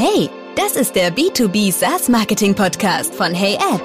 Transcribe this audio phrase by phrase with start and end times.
[0.00, 3.82] Hey, das ist der B2B SaaS Marketing Podcast von HeyAd.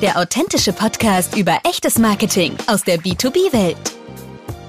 [0.00, 3.76] Der authentische Podcast über echtes Marketing aus der B2B-Welt.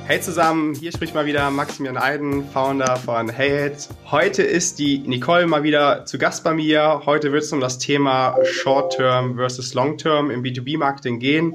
[0.06, 3.90] Hey zusammen, hier spricht mal wieder Maximilian Eiden, Founder von HeyAd.
[4.12, 7.02] Heute ist die Nicole mal wieder zu Gast bei mir.
[7.08, 11.52] Heute wird es um das Thema Short-Term versus Long-Term im B2B-Marketing gehen.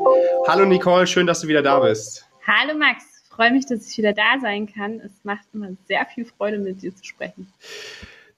[0.48, 2.28] Hallo Nicole, schön, dass du wieder da bist.
[2.44, 3.04] Hallo Max,
[3.38, 4.98] freue mich, dass ich wieder da sein kann.
[4.98, 7.46] Es macht immer sehr viel Freude, mit dir zu sprechen.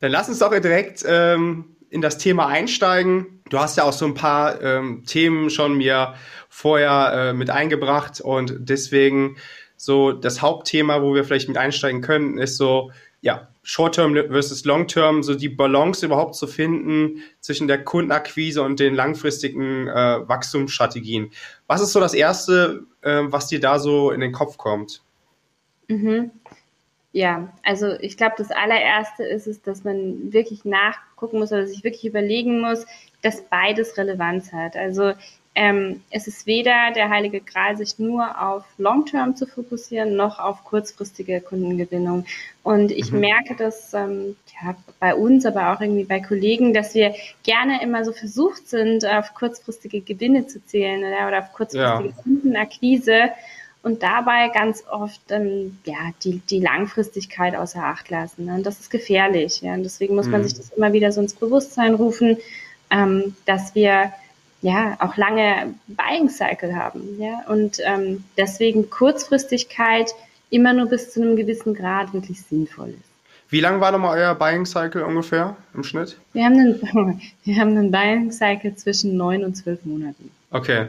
[0.01, 3.41] Dann lass uns doch direkt ähm, in das Thema einsteigen.
[3.49, 6.17] Du hast ja auch so ein paar ähm, Themen schon mir
[6.51, 9.37] vorher äh, mit eingebracht und deswegen
[9.75, 15.23] so das Hauptthema, wo wir vielleicht mit einsteigen können, ist so, ja, Short-Term versus Long-Term,
[15.23, 21.31] so die Balance überhaupt zu finden zwischen der Kundenakquise und den langfristigen äh, Wachstumsstrategien.
[21.67, 25.03] Was ist so das Erste, äh, was dir da so in den Kopf kommt?
[25.89, 26.31] Mhm.
[27.13, 31.83] Ja, also ich glaube, das allererste ist es, dass man wirklich nachgucken muss oder sich
[31.83, 32.87] wirklich überlegen muss,
[33.21, 34.77] dass beides Relevanz hat.
[34.77, 35.13] Also
[35.55, 40.65] ähm, es ist weder der heilige Gral, sich nur auf Long-Term zu fokussieren, noch auf
[40.65, 42.25] kurzfristige Kundengewinnung.
[42.63, 43.21] Und ich mhm.
[43.21, 48.05] merke das ähm, ja, bei uns, aber auch irgendwie bei Kollegen, dass wir gerne immer
[48.05, 52.23] so versucht sind, auf kurzfristige Gewinne zu zählen oder, oder auf kurzfristige ja.
[52.23, 53.31] Kundenakquise
[53.83, 58.45] und dabei ganz oft ähm, ja, die, die Langfristigkeit außer Acht lassen.
[58.45, 58.55] Ne?
[58.55, 59.63] Und das ist gefährlich.
[59.63, 59.75] Ja?
[59.75, 60.45] Und deswegen muss man mhm.
[60.45, 62.37] sich das immer wieder so ins Bewusstsein rufen,
[62.91, 64.13] ähm, dass wir
[64.63, 67.19] ja auch lange Buying Cycle haben.
[67.19, 67.45] Ja?
[67.49, 70.11] Und ähm, deswegen Kurzfristigkeit
[70.51, 73.11] immer nur bis zu einem gewissen Grad wirklich sinnvoll ist.
[73.49, 76.17] Wie lang war nochmal euer Buying Cycle ungefähr im Schnitt?
[76.33, 80.31] Wir haben einen, wir haben einen Buying Cycle zwischen neun und zwölf Monaten.
[80.51, 80.89] Okay.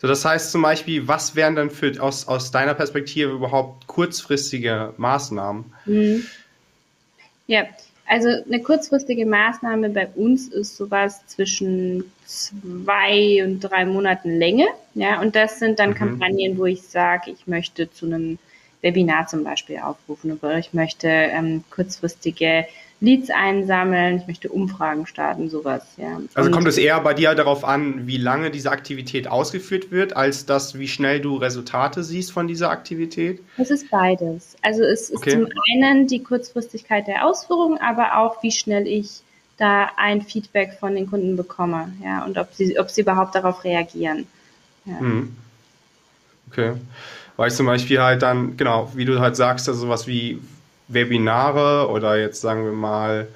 [0.00, 4.94] So, das heißt zum Beispiel, was wären dann für, aus, aus deiner Perspektive überhaupt kurzfristige
[4.96, 5.66] Maßnahmen?
[5.84, 6.24] Mhm.
[7.46, 7.64] Ja,
[8.10, 14.66] also eine kurzfristige Maßnahme bei uns ist sowas zwischen zwei und drei Monaten Länge.
[14.94, 15.94] Ja, und das sind dann mhm.
[15.94, 18.38] Kampagnen, wo ich sage, ich möchte zu einem
[18.82, 22.66] Webinar zum Beispiel aufrufen oder ich möchte ähm, kurzfristige
[23.02, 26.20] Leads einsammeln, ich möchte Umfragen starten, sowas, ja.
[26.34, 30.44] Also kommt es eher bei dir darauf an, wie lange diese Aktivität ausgeführt wird, als
[30.44, 33.40] das, wie schnell du Resultate siehst von dieser Aktivität?
[33.56, 34.56] Es ist beides.
[34.60, 35.30] Also es ist okay.
[35.30, 39.22] zum einen die Kurzfristigkeit der Ausführung, aber auch wie schnell ich
[39.56, 43.64] da ein Feedback von den Kunden bekomme, ja, und ob sie, ob sie überhaupt darauf
[43.64, 44.26] reagieren.
[44.84, 45.00] Ja.
[45.00, 45.36] Mhm.
[46.50, 46.72] Okay.
[47.40, 50.42] Weil ich zum Beispiel halt dann, genau, wie du halt sagst, also sowas wie
[50.88, 53.28] Webinare oder jetzt sagen wir mal,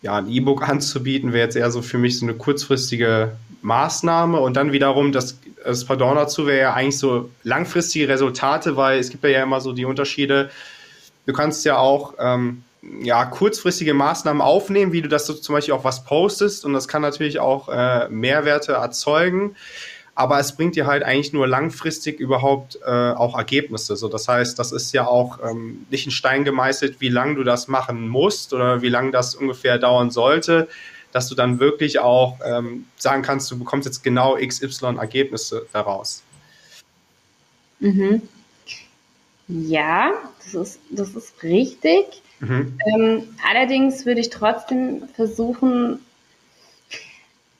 [0.00, 4.40] ja, ein E-Book anzubieten, wäre jetzt eher so für mich so eine kurzfristige Maßnahme.
[4.40, 9.10] Und dann wiederum das, das Pardon dazu wäre ja eigentlich so langfristige Resultate, weil es
[9.10, 10.48] gibt ja immer so die Unterschiede.
[11.26, 12.62] Du kannst ja auch ähm,
[13.02, 16.64] ja, kurzfristige Maßnahmen aufnehmen, wie du das so zum Beispiel auch was postest.
[16.64, 19.56] Und das kann natürlich auch äh, Mehrwerte erzeugen
[20.20, 23.96] aber es bringt dir halt eigentlich nur langfristig überhaupt äh, auch Ergebnisse.
[23.96, 27.42] So, das heißt, das ist ja auch ähm, nicht in Stein gemeißelt, wie lange du
[27.42, 30.68] das machen musst oder wie lange das ungefähr dauern sollte,
[31.10, 36.22] dass du dann wirklich auch ähm, sagen kannst, du bekommst jetzt genau XY Ergebnisse daraus.
[37.78, 38.20] Mhm.
[39.48, 40.12] Ja,
[40.44, 42.20] das ist, das ist richtig.
[42.40, 42.76] Mhm.
[42.94, 46.00] Ähm, allerdings würde ich trotzdem versuchen,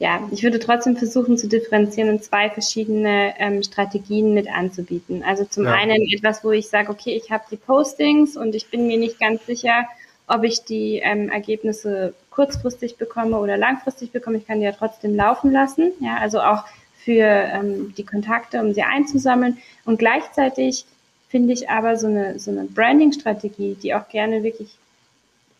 [0.00, 5.22] ja, ich würde trotzdem versuchen zu differenzieren und zwei verschiedene ähm, Strategien mit anzubieten.
[5.22, 5.74] Also zum ja.
[5.74, 9.20] einen etwas, wo ich sage, okay, ich habe die Postings und ich bin mir nicht
[9.20, 9.86] ganz sicher,
[10.26, 14.38] ob ich die ähm, Ergebnisse kurzfristig bekomme oder langfristig bekomme.
[14.38, 15.92] Ich kann die ja trotzdem laufen lassen.
[16.00, 16.64] Ja, also auch
[17.04, 19.58] für ähm, die Kontakte, um sie einzusammeln.
[19.84, 20.86] Und gleichzeitig
[21.28, 24.78] finde ich aber so eine, so eine Branding-Strategie, die auch gerne wirklich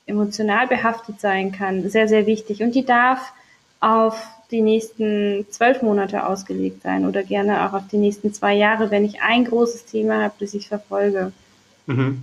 [0.07, 2.63] emotional behaftet sein kann, sehr, sehr wichtig.
[2.63, 3.35] Und die darf
[3.81, 8.91] auf die nächsten zwölf Monate ausgelegt sein oder gerne auch auf die nächsten zwei Jahre,
[8.91, 11.33] wenn ich ein großes Thema habe, das ich verfolge.
[11.87, 12.23] Mhm.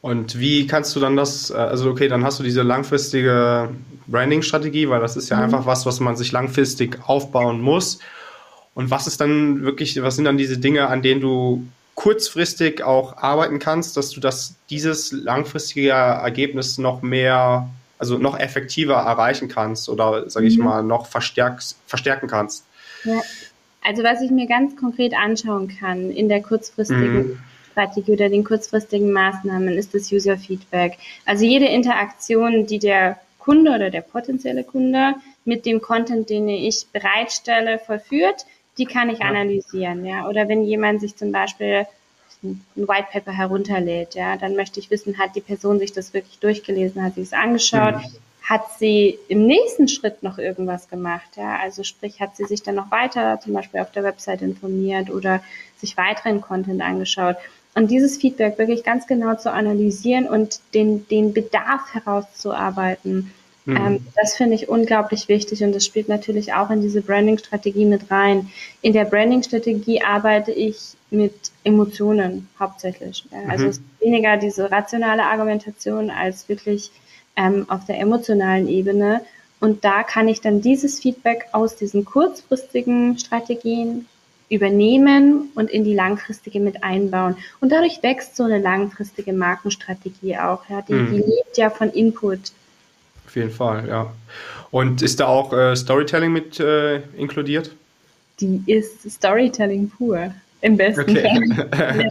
[0.00, 3.70] Und wie kannst du dann das, äh, also okay, dann hast du diese langfristige
[4.06, 5.44] Branding-Strategie, weil das ist ja mhm.
[5.44, 7.98] einfach was, was man sich langfristig aufbauen muss.
[8.74, 13.16] Und was ist dann wirklich, was sind dann diese Dinge, an denen du kurzfristig auch
[13.16, 19.88] arbeiten kannst, dass du das, dieses langfristige Ergebnis noch mehr also noch effektiver erreichen kannst
[19.88, 20.64] oder, sage ich mhm.
[20.64, 22.64] mal, noch verstärk verstärken kannst.
[23.04, 23.22] Ja.
[23.82, 27.38] Also was ich mir ganz konkret anschauen kann in der kurzfristigen mhm.
[27.70, 30.98] Strategie oder den kurzfristigen Maßnahmen ist das User Feedback.
[31.24, 35.14] Also jede Interaktion, die der Kunde oder der potenzielle Kunde
[35.44, 38.44] mit dem Content, den ich bereitstelle, vollführt,
[38.78, 40.04] die kann ich analysieren.
[40.04, 40.28] Ja?
[40.28, 41.86] Oder wenn jemand sich zum Beispiel
[42.42, 46.38] ein White Paper herunterlädt, ja, dann möchte ich wissen, hat die Person sich das wirklich
[46.38, 48.18] durchgelesen, hat sie es angeschaut, mhm.
[48.42, 52.74] hat sie im nächsten Schritt noch irgendwas gemacht, ja, also sprich, hat sie sich dann
[52.74, 55.42] noch weiter zum Beispiel auf der Website informiert oder
[55.78, 57.36] sich weiteren Content angeschaut.
[57.74, 63.32] Und dieses Feedback wirklich ganz genau zu analysieren und den, den Bedarf herauszuarbeiten,
[63.66, 63.76] Mhm.
[63.76, 68.10] Ähm, das finde ich unglaublich wichtig und das spielt natürlich auch in diese Branding-Strategie mit
[68.10, 68.50] rein.
[68.80, 73.24] In der Branding-Strategie arbeite ich mit Emotionen hauptsächlich.
[73.48, 73.70] Also mhm.
[73.70, 76.90] es ist weniger diese rationale Argumentation als wirklich
[77.36, 79.22] ähm, auf der emotionalen Ebene.
[79.60, 84.06] Und da kann ich dann dieses Feedback aus diesen kurzfristigen Strategien
[84.48, 87.36] übernehmen und in die langfristige mit einbauen.
[87.60, 90.68] Und dadurch wächst so eine langfristige Markenstrategie auch.
[90.68, 90.82] Ja.
[90.82, 91.10] Die, mhm.
[91.10, 92.52] die lebt ja von Input
[93.36, 94.12] jeden Fall, ja.
[94.72, 97.70] Und ist da auch äh, Storytelling mit äh, inkludiert?
[98.40, 100.34] Die ist Storytelling pur.
[100.62, 101.68] Im besten okay.
[101.70, 102.08] Fall.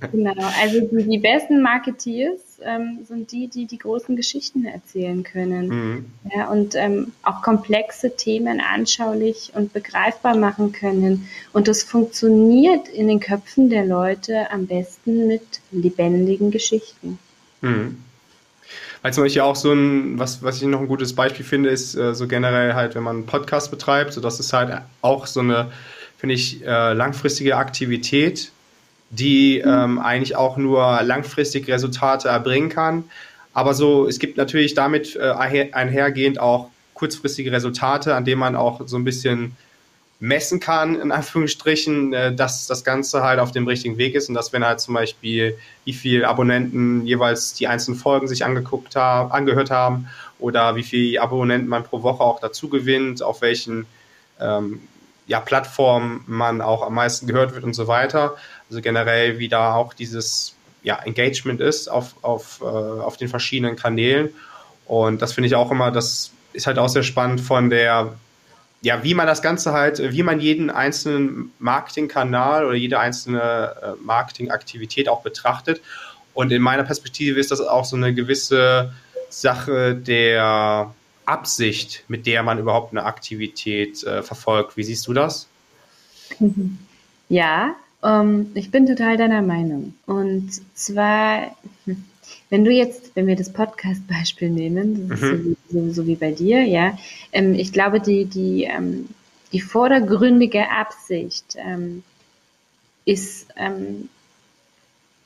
[0.12, 0.34] genau.
[0.60, 5.68] Also die, die besten Marketeers ähm, sind die, die die großen Geschichten erzählen können.
[5.68, 6.06] Mhm.
[6.34, 11.28] Ja, und ähm, auch komplexe Themen anschaulich und begreifbar machen können.
[11.52, 17.18] Und das funktioniert in den Köpfen der Leute am besten mit lebendigen Geschichten.
[17.60, 17.98] Mhm.
[19.02, 21.94] Weil zum Beispiel auch so ein, was, was ich noch ein gutes Beispiel finde, ist
[21.94, 25.40] äh, so generell halt, wenn man einen Podcast betreibt, so das ist halt auch so
[25.40, 25.72] eine,
[26.22, 28.52] finde ich, äh, langfristige Aktivität,
[29.10, 33.02] die ähm, eigentlich auch nur langfristig Resultate erbringen kann.
[33.52, 38.82] Aber so, es gibt natürlich damit äh, einhergehend auch kurzfristige Resultate, an denen man auch
[38.86, 39.56] so ein bisschen
[40.20, 44.36] messen kann, in Anführungsstrichen, äh, dass das Ganze halt auf dem richtigen Weg ist und
[44.36, 49.32] dass wenn halt zum Beispiel, wie viele Abonnenten jeweils die einzelnen Folgen sich angeguckt haben,
[49.32, 50.06] angehört haben
[50.38, 53.86] oder wie viele Abonnenten man pro Woche auch dazu gewinnt, auf welchen
[54.38, 54.82] ähm,
[55.32, 58.36] ja, Plattformen man auch am meisten gehört wird und so weiter.
[58.68, 63.74] Also generell, wie da auch dieses ja, Engagement ist auf, auf, äh, auf den verschiedenen
[63.74, 64.28] Kanälen.
[64.84, 68.12] Und das finde ich auch immer, das ist halt auch sehr spannend von der
[68.82, 74.04] ja, wie man das Ganze halt, wie man jeden einzelnen Marketingkanal oder jede einzelne äh,
[74.04, 75.80] Marketingaktivität auch betrachtet.
[76.34, 78.92] Und in meiner Perspektive ist das auch so eine gewisse
[79.30, 80.92] Sache der
[81.24, 84.76] Absicht, mit der man überhaupt eine Aktivität äh, verfolgt.
[84.76, 85.48] Wie siehst du das?
[87.28, 89.94] Ja, ähm, ich bin total deiner Meinung.
[90.04, 91.56] Und zwar,
[92.50, 95.52] wenn du jetzt, wenn wir das Podcast-Beispiel nehmen, das mhm.
[95.52, 96.98] ist so, so, so, wie bei dir, ja,
[97.32, 99.08] ähm, ich glaube, die, die, ähm,
[99.52, 102.02] die vordergründige Absicht ähm,
[103.06, 104.10] ist ähm,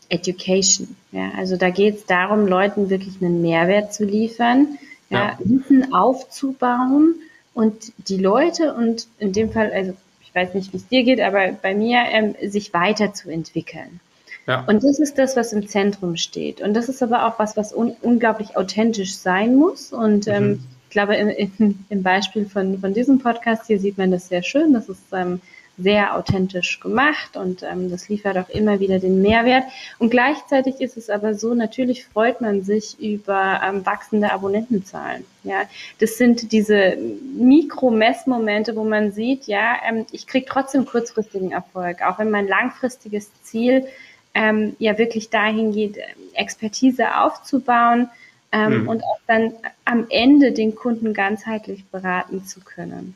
[0.08, 0.94] Education.
[1.12, 4.78] Ja, also da geht es darum, Leuten wirklich einen Mehrwert zu liefern,
[5.10, 5.38] ja.
[5.38, 7.16] Wissen aufzubauen
[7.54, 11.20] und die Leute und in dem Fall, also ich weiß nicht, wie es dir geht,
[11.20, 14.00] aber bei mir ähm, sich weiterzuentwickeln.
[14.46, 14.64] Ja.
[14.66, 16.60] Und das ist das, was im Zentrum steht.
[16.60, 19.92] Und das ist aber auch was, was un unglaublich authentisch sein muss.
[19.92, 20.52] Und ähm, mhm.
[20.52, 24.28] ähm, ich glaube, im, im, im, Beispiel von, von diesem Podcast hier sieht man das
[24.28, 24.72] sehr schön.
[24.72, 25.40] Das ist ähm,
[25.78, 29.64] sehr authentisch gemacht und ähm, das liefert auch immer wieder den Mehrwert.
[29.98, 35.24] Und gleichzeitig ist es aber so, natürlich freut man sich über ähm, wachsende Abonnentenzahlen.
[35.44, 35.62] Ja,
[35.98, 36.96] das sind diese
[37.36, 43.30] Mikromessmomente, wo man sieht, ja, ähm, ich kriege trotzdem kurzfristigen Erfolg, auch wenn mein langfristiges
[43.42, 43.86] Ziel
[44.34, 45.98] ähm, ja wirklich dahin geht,
[46.32, 48.08] Expertise aufzubauen
[48.50, 48.88] ähm, mhm.
[48.88, 49.52] und auch dann
[49.84, 53.14] am Ende den Kunden ganzheitlich beraten zu können.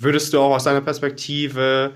[0.00, 1.92] Würdest du auch aus deiner Perspektive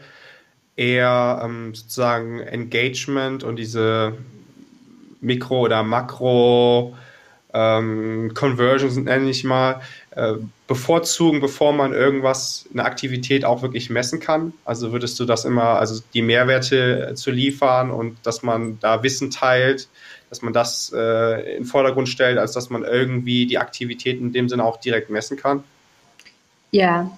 [0.77, 4.13] eher ähm, sozusagen Engagement und diese
[5.21, 6.95] Mikro- oder Makro-
[7.55, 9.81] ähm, Conversions nenne ich mal,
[10.11, 10.35] äh,
[10.67, 14.53] bevorzugen, bevor man irgendwas, eine Aktivität auch wirklich messen kann?
[14.65, 19.31] Also würdest du das immer, also die Mehrwerte zu liefern und dass man da Wissen
[19.31, 19.89] teilt,
[20.31, 24.33] dass man das äh, in den Vordergrund stellt, als dass man irgendwie die Aktivität in
[24.33, 25.63] dem Sinne auch direkt messen kann?
[26.73, 27.17] Ja,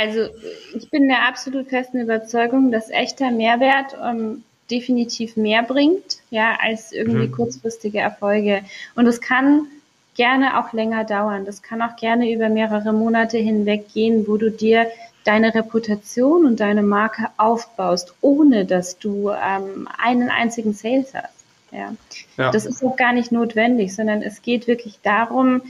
[0.00, 0.32] also
[0.74, 6.92] ich bin der absolut festen Überzeugung, dass echter Mehrwert ähm, definitiv mehr bringt, ja, als
[6.92, 7.32] irgendwie mhm.
[7.32, 8.62] kurzfristige Erfolge.
[8.94, 9.66] Und es kann
[10.14, 11.44] gerne auch länger dauern.
[11.44, 14.86] Das kann auch gerne über mehrere Monate hinweg gehen, wo du dir
[15.24, 21.44] deine Reputation und deine Marke aufbaust, ohne dass du ähm, einen einzigen Sales hast.
[21.72, 21.94] Ja.
[22.38, 22.50] ja.
[22.50, 25.60] Das ist auch gar nicht notwendig, sondern es geht wirklich darum,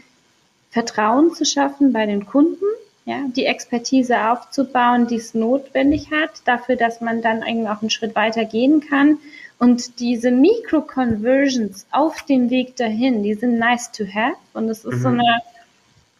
[0.70, 2.64] Vertrauen zu schaffen bei den Kunden
[3.10, 7.90] ja, die Expertise aufzubauen, die es notwendig hat, dafür, dass man dann eigentlich auch einen
[7.90, 9.18] Schritt weiter gehen kann.
[9.58, 14.36] Und diese Mikro-Conversions auf dem Weg dahin, die sind nice to have.
[14.54, 15.02] Und es ist mhm.
[15.02, 15.40] so eine,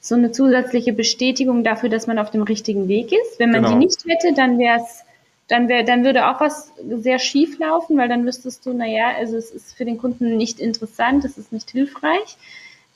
[0.00, 3.38] so eine zusätzliche Bestätigung dafür, dass man auf dem richtigen Weg ist.
[3.38, 3.74] Wenn man genau.
[3.74, 5.04] die nicht hätte, dann wäre es
[5.46, 9.36] dann wäre, dann würde auch was sehr schief laufen, weil dann wüsstest du, naja, also
[9.36, 12.36] es ist für den Kunden nicht interessant, es ist nicht hilfreich.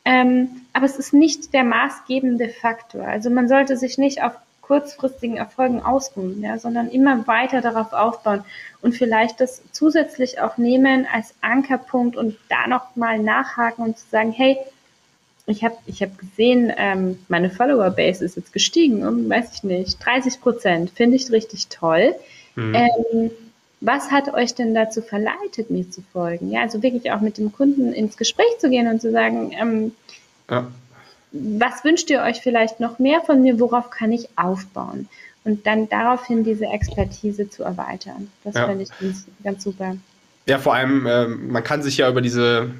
[0.05, 3.07] Ähm, aber es ist nicht der maßgebende Faktor.
[3.07, 8.45] Also man sollte sich nicht auf kurzfristigen Erfolgen ausruhen, ja, sondern immer weiter darauf aufbauen
[8.81, 14.07] und vielleicht das zusätzlich auch nehmen als Ankerpunkt und da noch mal nachhaken und zu
[14.09, 14.57] sagen, hey,
[15.47, 20.05] ich habe ich hab gesehen, ähm, meine Follower-Base ist jetzt gestiegen um, weiß ich nicht,
[20.05, 20.91] 30 Prozent.
[20.91, 22.15] Finde ich richtig toll.
[22.55, 22.75] Mhm.
[22.75, 23.31] Ähm,
[23.85, 26.51] was hat euch denn dazu verleitet, mir zu folgen?
[26.51, 29.93] Ja, also wirklich auch mit dem Kunden ins Gespräch zu gehen und zu sagen, ähm,
[30.51, 30.67] ja.
[31.33, 33.61] was wünscht ihr euch vielleicht noch mehr von mir?
[33.61, 35.09] Worauf kann ich aufbauen?
[35.45, 38.31] Und dann daraufhin diese Expertise zu erweitern.
[38.45, 38.67] Das ja.
[38.67, 39.97] finde ich ganz, ganz super.
[40.47, 42.71] Ja, vor allem, äh, man kann sich ja über diese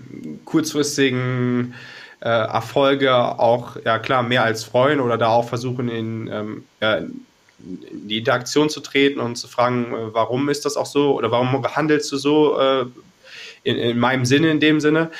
[0.47, 1.75] kurzfristigen
[2.21, 7.01] äh, Erfolge auch, ja klar, mehr als freuen oder da auch versuchen, in, ähm, ja,
[7.59, 11.31] in die Interaktion zu treten und zu fragen, äh, warum ist das auch so oder
[11.31, 12.87] warum handelst du so äh,
[13.63, 15.11] in, in meinem Sinne, in dem Sinne.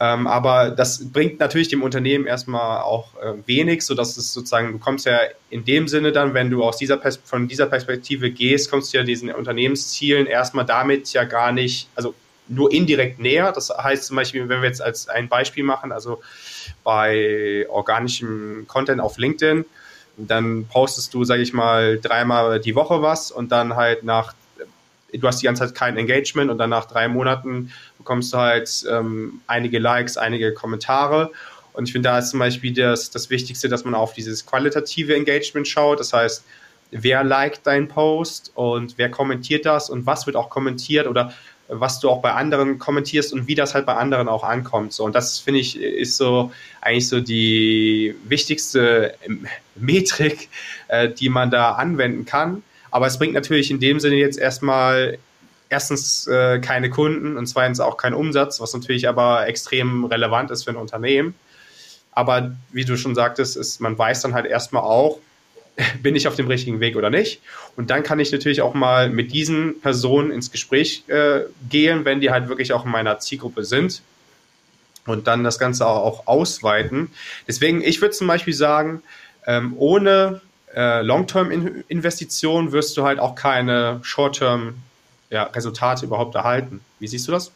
[0.00, 4.78] Ähm, aber das bringt natürlich dem Unternehmen erstmal auch äh, wenig, sodass es sozusagen, du
[4.78, 5.18] kommst ja
[5.50, 9.04] in dem Sinne dann, wenn du aus dieser von dieser Perspektive gehst, kommst du ja
[9.04, 12.12] diesen Unternehmenszielen erstmal damit ja gar nicht, also
[12.48, 13.52] nur indirekt näher.
[13.52, 16.20] Das heißt zum Beispiel, wenn wir jetzt als ein Beispiel machen, also
[16.82, 19.64] bei organischem Content auf LinkedIn,
[20.16, 24.34] dann postest du, sage ich mal, dreimal die Woche was und dann halt nach,
[25.12, 28.84] du hast die ganze Zeit kein Engagement und dann nach drei Monaten bekommst du halt
[28.90, 31.32] ähm, einige Likes, einige Kommentare.
[31.72, 35.16] Und ich finde, da ist zum Beispiel das, das Wichtigste, dass man auf dieses qualitative
[35.16, 35.98] Engagement schaut.
[35.98, 36.44] Das heißt,
[36.92, 41.34] wer liked deinen Post und wer kommentiert das und was wird auch kommentiert oder
[41.68, 44.92] was du auch bei anderen kommentierst und wie das halt bei anderen auch ankommt.
[44.92, 49.14] So, und das finde ich ist so eigentlich so die wichtigste
[49.74, 50.48] Metrik,
[50.88, 52.62] äh, die man da anwenden kann.
[52.90, 55.18] Aber es bringt natürlich in dem Sinne jetzt erstmal
[55.68, 60.64] erstens äh, keine Kunden und zweitens auch keinen Umsatz, was natürlich aber extrem relevant ist
[60.64, 61.34] für ein Unternehmen.
[62.12, 65.18] Aber wie du schon sagtest, ist, man weiß dann halt erstmal auch,
[66.02, 67.40] bin ich auf dem richtigen Weg oder nicht.
[67.76, 72.20] Und dann kann ich natürlich auch mal mit diesen Personen ins Gespräch äh, gehen, wenn
[72.20, 74.02] die halt wirklich auch in meiner Zielgruppe sind.
[75.06, 77.10] Und dann das Ganze auch, auch ausweiten.
[77.46, 79.02] Deswegen, ich würde zum Beispiel sagen,
[79.46, 80.40] ähm, ohne
[80.74, 86.80] äh, Long-Term-Investition wirst du halt auch keine Short-Term-Resultate ja, überhaupt erhalten.
[86.98, 87.52] Wie siehst du das?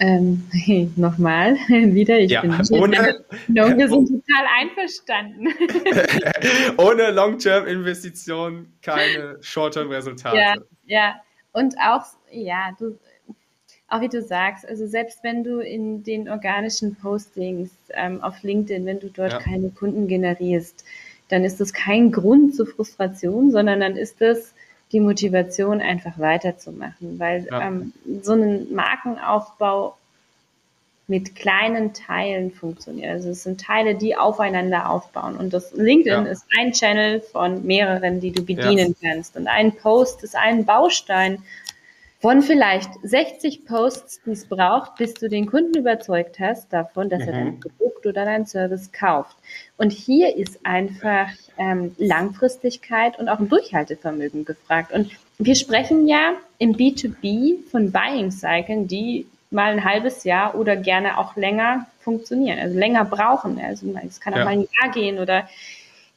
[0.00, 0.48] Ähm,
[0.96, 5.48] nochmal, wieder, ich ja, bin ohne, no, wir sind total einverstanden.
[6.76, 10.36] ohne Long-Term-Investitionen keine Short-Term-Resultate.
[10.36, 10.54] Ja,
[10.86, 11.14] ja,
[11.52, 12.98] und auch, ja, du,
[13.88, 18.86] auch wie du sagst, also selbst wenn du in den organischen Postings ähm, auf LinkedIn,
[18.86, 19.38] wenn du dort ja.
[19.40, 20.84] keine Kunden generierst,
[21.28, 24.54] dann ist das kein Grund zur Frustration, sondern dann ist das
[24.92, 27.68] die Motivation, einfach weiterzumachen, weil ja.
[27.68, 27.92] ähm,
[28.22, 29.96] so ein Markenaufbau
[31.08, 33.10] mit kleinen Teilen funktioniert.
[33.10, 35.36] Also es sind Teile, die aufeinander aufbauen.
[35.36, 36.30] Und das LinkedIn ja.
[36.30, 39.10] ist ein Channel von mehreren, die du bedienen ja.
[39.10, 39.36] kannst.
[39.36, 41.42] Und ein Post ist ein Baustein
[42.20, 47.22] von vielleicht 60 Posts, die es braucht, bis du den Kunden überzeugt hast davon, dass
[47.22, 47.28] mhm.
[47.28, 49.36] er dein Produkt oder dein Service kauft.
[49.76, 54.92] Und hier ist einfach ähm, Langfristigkeit und auch ein Durchhaltevermögen gefragt.
[54.92, 60.76] Und wir sprechen ja im B2B von Buying Cycles, die mal ein halbes Jahr oder
[60.76, 63.60] gerne auch länger funktionieren, also länger brauchen.
[63.60, 64.44] Also es kann auch ja.
[64.44, 65.48] mal ein Jahr gehen oder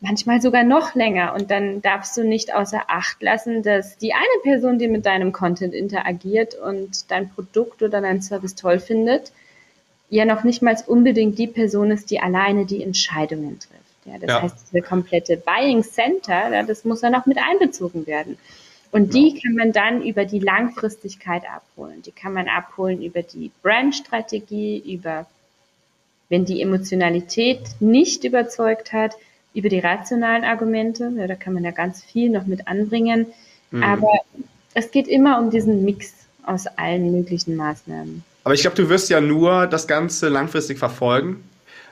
[0.02, 1.34] manchmal sogar noch länger.
[1.34, 5.32] Und dann darfst du nicht außer Acht lassen, dass die eine Person, die mit deinem
[5.32, 9.32] Content interagiert und dein Produkt oder dein Service toll findet,
[10.10, 13.82] ja noch nicht mal unbedingt die Person ist, die alleine die Entscheidungen trifft.
[14.06, 14.42] Ja, das ja.
[14.42, 18.38] heißt, diese komplette Buying Center, ja, das muss dann auch mit einbezogen werden.
[18.92, 22.02] Und die kann man dann über die Langfristigkeit abholen.
[22.02, 25.28] Die kann man abholen über die Brandstrategie, über,
[26.28, 29.16] wenn die Emotionalität nicht überzeugt hat,
[29.54, 31.12] über die rationalen Argumente.
[31.18, 33.28] Ja, da kann man ja ganz viel noch mit anbringen.
[33.72, 33.84] Mhm.
[33.84, 34.12] Aber
[34.74, 38.24] es geht immer um diesen Mix aus allen möglichen Maßnahmen.
[38.44, 41.44] Aber ich glaube, du wirst ja nur das Ganze langfristig verfolgen.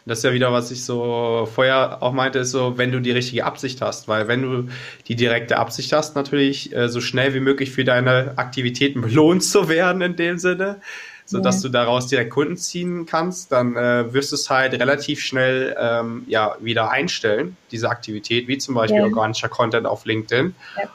[0.06, 3.12] Das ist ja wieder, was ich so vorher auch meinte, ist so, wenn du die
[3.12, 4.08] richtige Absicht hast.
[4.08, 4.70] Weil wenn du
[5.08, 9.70] die direkte Absicht hast, natürlich äh, so schnell wie möglich für deine Aktivitäten belohnt zu
[9.70, 10.82] werden in dem Sinne,
[11.30, 11.70] sodass ja.
[11.70, 16.24] du daraus direkt Kunden ziehen kannst, dann äh, wirst du es halt relativ schnell ähm,
[16.28, 19.06] ja, wieder einstellen, diese Aktivität, wie zum Beispiel ja.
[19.06, 20.56] organischer Content auf LinkedIn.
[20.76, 20.90] Ja.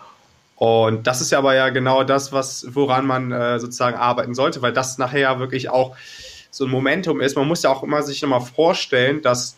[0.56, 4.60] Und das ist ja aber ja genau das, was, woran man äh, sozusagen arbeiten sollte,
[4.60, 5.96] weil das nachher ja wirklich auch
[6.50, 7.36] so ein Momentum ist.
[7.36, 9.56] Man muss ja auch immer sich nochmal vorstellen, dass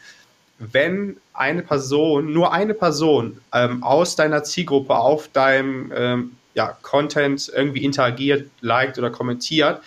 [0.59, 7.51] wenn eine Person, nur eine Person ähm, aus deiner Zielgruppe auf deinem ähm, ja, Content
[7.55, 9.81] irgendwie interagiert, liked oder kommentiert,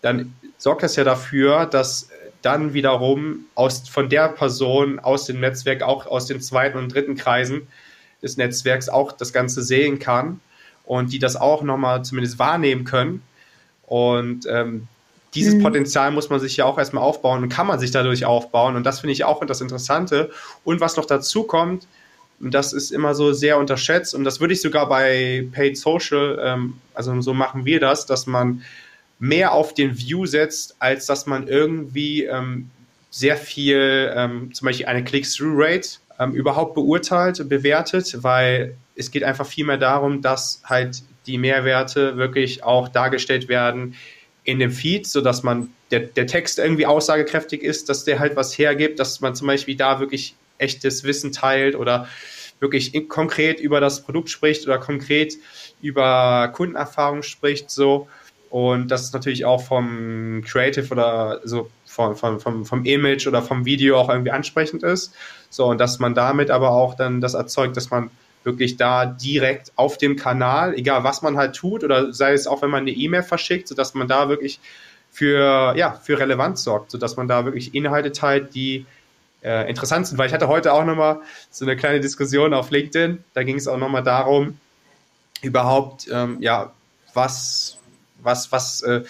[0.00, 2.08] dann sorgt das ja dafür, dass
[2.42, 7.16] dann wiederum aus, von der Person aus dem Netzwerk, auch aus den zweiten und dritten
[7.16, 7.66] Kreisen
[8.22, 10.40] des Netzwerks auch das Ganze sehen kann
[10.84, 13.22] und die das auch nochmal zumindest wahrnehmen können.
[13.86, 14.86] Und ähm,
[15.34, 15.62] dieses mhm.
[15.62, 18.76] Potenzial muss man sich ja auch erstmal aufbauen und kann man sich dadurch aufbauen.
[18.76, 20.30] Und das finde ich auch das Interessante.
[20.64, 21.86] Und was noch dazu kommt,
[22.40, 26.38] und das ist immer so sehr unterschätzt, und das würde ich sogar bei Paid Social,
[26.42, 28.62] ähm, also so machen wir das, dass man
[29.18, 32.70] mehr auf den View setzt, als dass man irgendwie ähm,
[33.10, 39.46] sehr viel, ähm, zum Beispiel eine Click-Through-Rate ähm, überhaupt beurteilt, bewertet, weil es geht einfach
[39.46, 43.94] viel mehr darum, dass halt die Mehrwerte wirklich auch dargestellt werden
[44.44, 48.56] in dem Feed, sodass man der, der Text irgendwie aussagekräftig ist, dass der halt was
[48.56, 52.08] hergibt, dass man zum Beispiel da wirklich echtes Wissen teilt oder
[52.60, 55.34] wirklich in, konkret über das Produkt spricht oder konkret
[55.80, 58.08] über Kundenerfahrung spricht, so.
[58.50, 63.42] Und das ist natürlich auch vom Creative oder so vom, vom, vom, vom Image oder
[63.42, 65.14] vom Video auch irgendwie ansprechend ist.
[65.50, 68.10] So, und dass man damit aber auch dann das erzeugt, dass man
[68.44, 72.62] wirklich da direkt auf dem Kanal, egal was man halt tut, oder sei es auch,
[72.62, 74.60] wenn man eine E-Mail verschickt, sodass man da wirklich
[75.10, 78.86] für, ja, für Relevanz sorgt, sodass man da wirklich Inhalte teilt, die
[79.42, 80.18] äh, interessant sind.
[80.18, 83.68] Weil ich hatte heute auch nochmal so eine kleine Diskussion auf LinkedIn, da ging es
[83.68, 84.58] auch nochmal darum,
[85.42, 86.72] überhaupt, ähm, ja,
[87.14, 87.77] was,
[88.22, 89.02] was, was äh,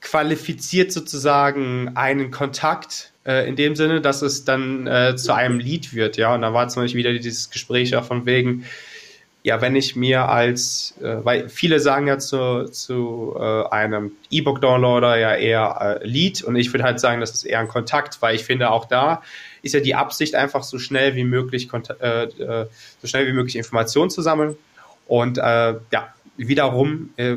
[0.00, 5.94] qualifiziert sozusagen einen Kontakt äh, in dem Sinne, dass es dann äh, zu einem Lied
[5.94, 6.34] wird, ja.
[6.34, 8.64] Und da war zum Beispiel wieder dieses Gespräch ja von wegen,
[9.42, 15.18] ja, wenn ich mir als, äh, weil viele sagen ja zu, zu äh, einem E-Book-Downloader
[15.18, 18.34] ja eher äh, Lied und ich würde halt sagen, das ist eher ein Kontakt, weil
[18.34, 19.22] ich finde auch da
[19.62, 21.68] ist ja die Absicht einfach so schnell wie möglich
[22.00, 22.66] äh, äh,
[23.00, 24.56] so schnell wie möglich Informationen zu sammeln
[25.06, 27.36] und äh, ja wiederum äh,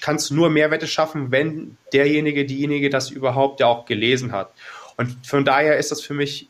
[0.00, 4.52] kannst du nur Mehrwerte schaffen, wenn derjenige, diejenige das überhaupt ja auch gelesen hat.
[4.96, 6.48] Und von daher ist das für mich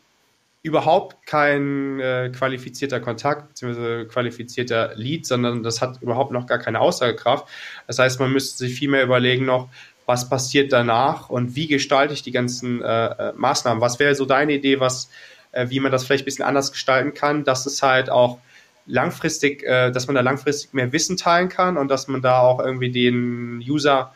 [0.65, 4.05] überhaupt kein äh, qualifizierter Kontakt bzw.
[4.05, 7.47] qualifizierter Lead, sondern das hat überhaupt noch gar keine Aussagekraft.
[7.85, 9.69] Das heißt, man müsste sich viel mehr überlegen noch,
[10.07, 13.79] was passiert danach und wie gestalte ich die ganzen äh, äh Maßnahmen.
[13.79, 15.11] Was wäre so deine Idee, was,
[15.51, 18.39] äh, wie man das vielleicht ein bisschen anders gestalten kann, dass es halt auch
[18.85, 22.59] langfristig, äh, dass man da langfristig mehr Wissen teilen kann und dass man da auch
[22.59, 24.13] irgendwie den User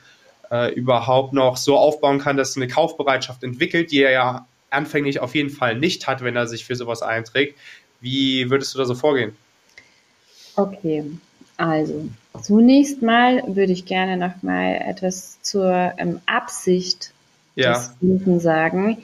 [0.51, 5.35] äh, überhaupt noch so aufbauen kann, dass eine Kaufbereitschaft entwickelt, die er ja anfänglich auf
[5.35, 7.57] jeden Fall nicht hat, wenn er sich für sowas einträgt.
[8.01, 9.35] Wie würdest du da so vorgehen?
[10.55, 11.03] Okay,
[11.57, 12.07] also
[12.41, 17.11] zunächst mal würde ich gerne noch mal etwas zur ähm, Absicht
[17.55, 17.73] ja.
[17.73, 18.99] des Kunden sagen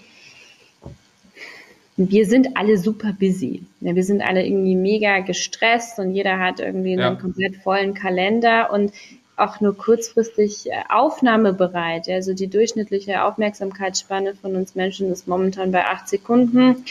[1.98, 3.64] wir sind alle super busy.
[3.80, 7.16] Ja, wir sind alle irgendwie mega gestresst und jeder hat irgendwie einen ja.
[7.16, 8.92] komplett vollen Kalender und
[9.38, 12.10] auch nur kurzfristig äh, aufnahmebereit.
[12.10, 16.86] Also die durchschnittliche Aufmerksamkeitsspanne von uns Menschen ist momentan bei acht Sekunden,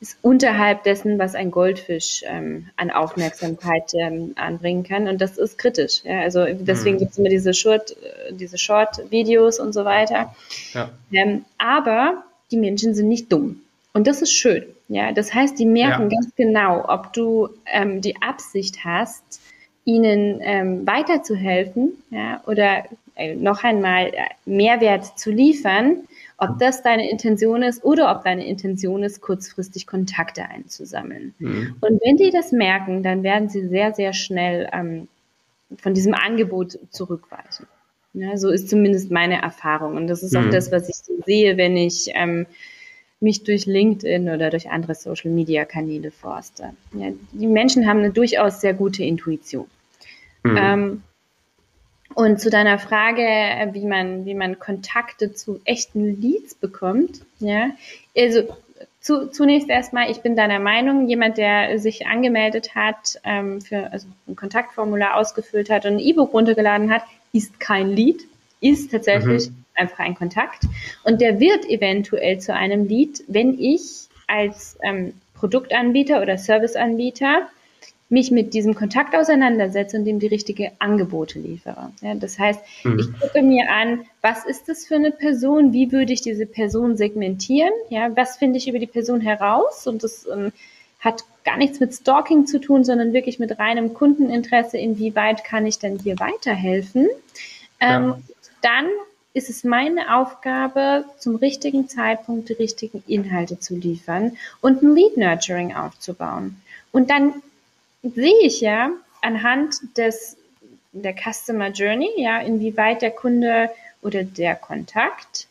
[0.00, 5.08] ist unterhalb dessen, was ein Goldfisch ähm, an Aufmerksamkeit ähm, anbringen kann.
[5.08, 6.02] Und das ist kritisch.
[6.04, 6.20] Ja?
[6.20, 7.00] Also deswegen mhm.
[7.00, 10.34] gibt es immer diese Short, äh, diese Short-Videos und so weiter.
[10.72, 10.90] Ja.
[11.12, 13.62] Ähm, aber die Menschen sind nicht dumm.
[13.98, 14.64] Und das ist schön.
[14.86, 16.08] Ja, das heißt, die merken ja.
[16.20, 19.40] ganz genau, ob du ähm, die Absicht hast,
[19.84, 22.84] ihnen ähm, weiterzuhelfen ja, oder
[23.16, 25.96] äh, noch einmal äh, Mehrwert zu liefern,
[26.36, 31.34] ob das deine Intention ist oder ob deine Intention ist, kurzfristig Kontakte einzusammeln.
[31.40, 31.74] Mhm.
[31.80, 35.08] Und wenn die das merken, dann werden sie sehr, sehr schnell ähm,
[35.76, 37.66] von diesem Angebot zurückweisen.
[38.12, 39.96] Ja, so ist zumindest meine Erfahrung.
[39.96, 40.46] Und das ist mhm.
[40.46, 42.46] auch das, was ich so sehe, wenn ich ähm,
[43.20, 46.70] mich durch LinkedIn oder durch andere Social-Media-Kanäle forste.
[46.92, 49.66] Ja, die Menschen haben eine durchaus sehr gute Intuition.
[50.44, 50.56] Mhm.
[50.56, 51.02] Ähm,
[52.14, 53.22] und zu deiner Frage,
[53.72, 57.70] wie man, wie man Kontakte zu echten Leads bekommt, ja,
[58.16, 58.42] also
[59.00, 64.08] zu, zunächst erstmal, ich bin deiner Meinung, jemand, der sich angemeldet hat, ähm, für also
[64.26, 67.02] ein Kontaktformular ausgefüllt hat und ein E-Book runtergeladen hat,
[67.32, 68.22] ist kein Lead,
[68.60, 70.64] ist tatsächlich mhm einfach ein Kontakt.
[71.04, 77.48] Und der wird eventuell zu einem Lead, wenn ich als ähm, Produktanbieter oder Serviceanbieter
[78.10, 81.92] mich mit diesem Kontakt auseinandersetze und dem die richtige Angebote liefere.
[82.00, 82.98] Ja, das heißt, mhm.
[82.98, 86.96] ich gucke mir an, was ist das für eine Person, wie würde ich diese Person
[86.96, 90.52] segmentieren, ja, was finde ich über die Person heraus und das ähm,
[91.00, 95.78] hat gar nichts mit Stalking zu tun, sondern wirklich mit reinem Kundeninteresse, inwieweit kann ich
[95.78, 97.08] denn hier weiterhelfen.
[97.80, 98.18] Ähm, ja.
[98.62, 98.86] Dann
[99.34, 105.16] ist es meine Aufgabe, zum richtigen Zeitpunkt die richtigen Inhalte zu liefern und ein Lead
[105.16, 106.60] Nurturing aufzubauen.
[106.92, 107.34] Und dann
[108.02, 110.36] sehe ich ja anhand des
[110.92, 113.70] der Customer Journey, ja, inwieweit der Kunde
[114.02, 115.46] oder der Kontakt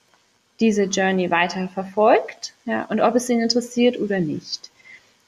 [0.59, 4.71] diese Journey weiter verfolgt, ja, und ob es ihn interessiert oder nicht.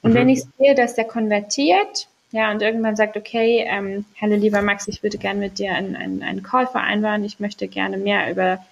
[0.02, 0.16] Und mhm.
[0.16, 4.88] wenn ich sehe, dass der konvertiert, ja, und irgendwann sagt, okay, ähm, hallo lieber Max,
[4.88, 8.64] ich würde gerne mit dir einen, einen, einen Call vereinbaren, ich möchte gerne mehr über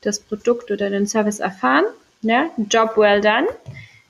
[0.00, 1.84] das Produkt oder den Service erfahren,
[2.22, 3.46] ja, Job well done.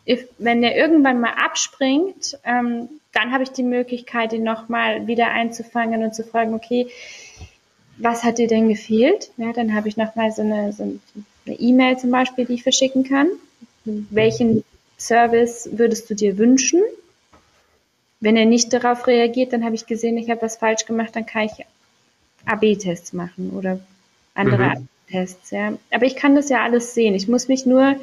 [0.07, 5.31] If, wenn der irgendwann mal abspringt, ähm, dann habe ich die Möglichkeit, ihn nochmal wieder
[5.31, 6.88] einzufangen und zu fragen, okay,
[7.97, 9.31] was hat dir denn gefehlt?
[9.37, 10.99] Ja, dann habe ich nochmal so eine so
[11.47, 13.29] E-Mail zum Beispiel, die ich verschicken kann.
[13.85, 14.64] Welchen
[14.99, 16.83] Service würdest du dir wünschen?
[18.24, 21.26] Wenn er nicht darauf reagiert, dann habe ich gesehen, ich habe was falsch gemacht, dann
[21.26, 21.66] kann ich
[22.46, 23.80] AB-Tests machen oder
[24.34, 24.88] andere mhm.
[25.10, 25.74] Tests, ja.
[25.90, 27.14] Aber ich kann das ja alles sehen.
[27.14, 27.96] Ich muss mich nur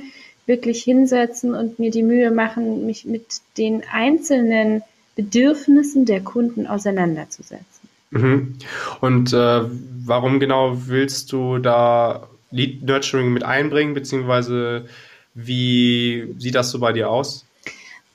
[0.46, 4.84] wirklich hinsetzen und mir die Mühe machen, mich mit den einzelnen
[5.16, 7.90] Bedürfnissen der Kunden auseinanderzusetzen.
[8.12, 8.58] Mhm.
[9.00, 9.62] Und äh,
[10.06, 14.86] warum genau willst du da Lead Nurturing mit einbringen, beziehungsweise
[15.34, 17.48] wie sieht das so bei dir aus?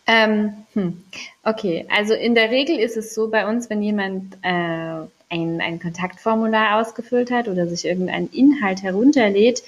[0.06, 1.04] Ähm, hm.
[1.42, 5.80] Okay, also in der Regel ist es so bei uns, wenn jemand äh, ein, ein
[5.80, 9.62] Kontaktformular ausgefüllt hat oder sich irgendeinen Inhalt herunterlädt,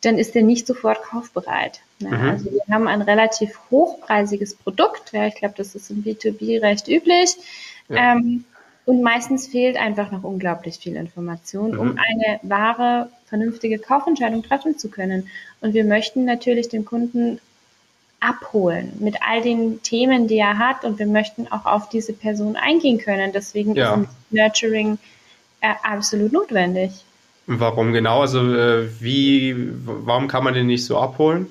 [0.00, 1.80] dann ist er nicht sofort kaufbereit.
[1.98, 2.30] Ja, mhm.
[2.30, 5.12] Also wir haben ein relativ hochpreisiges Produkt.
[5.12, 7.36] Ja, ich glaube, das ist im B2B recht üblich.
[7.88, 8.12] Ja.
[8.12, 8.44] Ähm,
[8.86, 11.78] und meistens fehlt einfach noch unglaublich viel Information, mhm.
[11.78, 15.28] um eine wahre, vernünftige Kaufentscheidung treffen zu können.
[15.60, 17.40] Und wir möchten natürlich den Kunden
[18.24, 20.84] abholen mit all den Themen, die er hat.
[20.84, 23.32] Und wir möchten auch auf diese Person eingehen können.
[23.32, 23.94] Deswegen ja.
[23.94, 24.98] ist Nurturing
[25.60, 27.04] äh, absolut notwendig.
[27.46, 28.22] Warum genau?
[28.22, 31.46] Also äh, wie, warum kann man den nicht so abholen?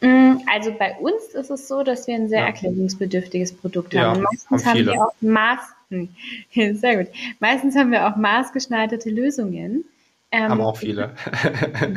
[0.00, 2.46] Mm, also bei uns ist es so, dass wir ein sehr ja.
[2.46, 4.22] erklärungsbedürftiges Produkt haben.
[4.22, 6.08] Ja, Meistens haben, haben wir auch Maß, hm,
[6.76, 7.12] sehr gut.
[7.38, 9.84] Meistens haben wir auch maßgeschneiderte Lösungen.
[10.32, 11.14] Ähm, haben auch viele.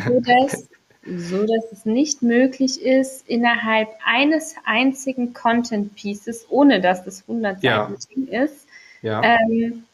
[0.05, 0.69] so, dass,
[1.05, 7.61] so dass es nicht möglich ist, innerhalb eines einzigen Content Pieces, ohne dass das 100
[7.61, 8.43] Seiten ja.
[8.43, 8.67] ist,
[9.01, 9.23] ja.
[9.23, 9.85] Ähm,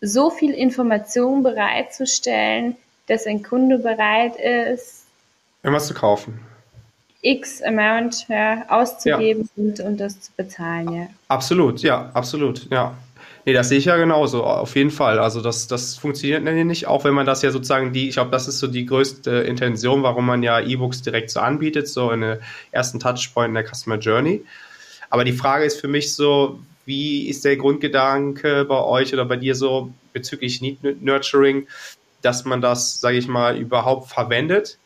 [0.00, 5.04] so viel Information bereitzustellen, dass ein Kunde bereit ist,
[5.62, 6.40] irgendwas zu kaufen.
[7.22, 9.48] X Amount ja, auszugeben.
[9.56, 11.06] Und, und das zu bezahlen, ja.
[11.28, 12.94] Absolut, ja, absolut, ja.
[13.46, 15.18] Nee, das sehe ich ja genauso, auf jeden Fall.
[15.18, 18.48] Also das, das funktioniert nicht, auch wenn man das ja sozusagen die, ich glaube, das
[18.48, 22.40] ist so die größte Intention, warum man ja E-Books direkt so anbietet, so in der
[22.70, 24.44] ersten Touchpoint in der Customer Journey.
[25.08, 29.36] Aber die Frage ist für mich so, wie ist der Grundgedanke bei euch oder bei
[29.36, 31.66] dir so bezüglich Need Nurturing,
[32.20, 34.78] dass man das, sage ich mal, überhaupt verwendet?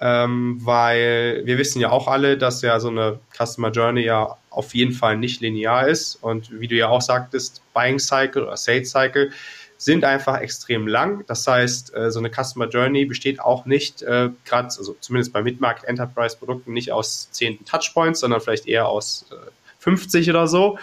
[0.00, 4.74] Ähm, weil wir wissen ja auch alle, dass ja so eine Customer Journey ja auf
[4.74, 6.16] jeden Fall nicht linear ist.
[6.16, 9.30] Und wie du ja auch sagtest, Buying Cycle oder Sales Cycle
[9.78, 11.24] sind einfach extrem lang.
[11.26, 15.42] Das heißt, äh, so eine Customer Journey besteht auch nicht, äh, gerade, also zumindest bei
[15.42, 20.78] Midmarket Enterprise Produkten, nicht aus zehn Touchpoints, sondern vielleicht eher aus äh, 50 oder so.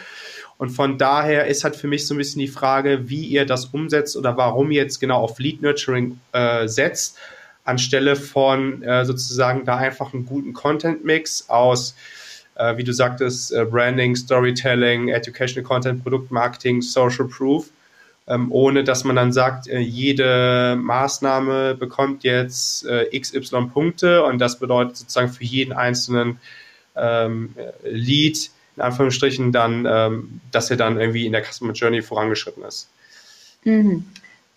[0.58, 3.66] Und von daher ist halt für mich so ein bisschen die Frage, wie ihr das
[3.66, 7.18] umsetzt oder warum ihr jetzt genau auf Lead Nurturing äh, setzt,
[7.64, 11.96] anstelle von äh, sozusagen da einfach einen guten Content-Mix aus
[12.56, 17.70] äh, wie du sagtest, äh, Branding, Storytelling, Educational Content, Produktmarketing, Social Proof,
[18.28, 24.40] ähm, ohne dass man dann sagt, äh, jede Maßnahme bekommt jetzt äh, XY Punkte und
[24.40, 26.40] das bedeutet sozusagen für jeden einzelnen
[26.96, 32.64] ähm, Lead in Anführungsstrichen dann, ähm, dass er dann irgendwie in der Customer Journey vorangeschritten
[32.64, 32.90] ist.
[33.64, 34.06] Mhm.